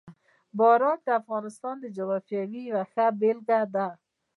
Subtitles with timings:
[0.57, 3.87] باران د افغانستان د جغرافیې یوه ښه بېلګه ده.